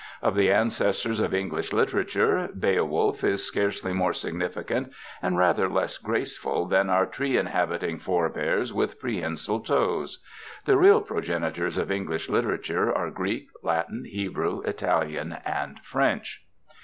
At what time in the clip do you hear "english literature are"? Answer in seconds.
11.91-13.11